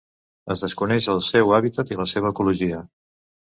[0.55, 2.83] Es desconeix el seu hàbitat i la seva ecologia.